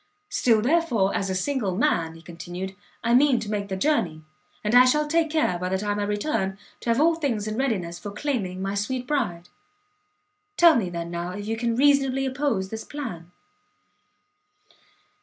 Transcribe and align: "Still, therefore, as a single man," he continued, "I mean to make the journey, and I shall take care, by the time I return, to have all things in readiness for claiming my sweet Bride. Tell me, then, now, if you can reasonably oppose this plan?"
"Still, 0.29 0.63
therefore, 0.63 1.13
as 1.13 1.29
a 1.29 1.35
single 1.35 1.75
man," 1.77 2.15
he 2.15 2.23
continued, 2.23 2.75
"I 3.03 3.13
mean 3.13 3.39
to 3.39 3.51
make 3.51 3.67
the 3.67 3.77
journey, 3.77 4.23
and 4.63 4.73
I 4.73 4.83
shall 4.83 5.05
take 5.07 5.29
care, 5.29 5.59
by 5.59 5.69
the 5.69 5.77
time 5.77 5.99
I 5.99 6.05
return, 6.05 6.57
to 6.79 6.89
have 6.89 6.99
all 6.99 7.13
things 7.13 7.47
in 7.47 7.55
readiness 7.55 7.99
for 7.99 8.09
claiming 8.09 8.63
my 8.63 8.73
sweet 8.73 9.05
Bride. 9.05 9.49
Tell 10.57 10.73
me, 10.75 10.89
then, 10.89 11.11
now, 11.11 11.33
if 11.33 11.45
you 11.45 11.55
can 11.55 11.75
reasonably 11.75 12.25
oppose 12.25 12.69
this 12.69 12.83
plan?" 12.83 13.31